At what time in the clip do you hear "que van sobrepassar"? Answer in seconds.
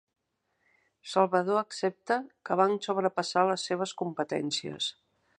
2.49-3.43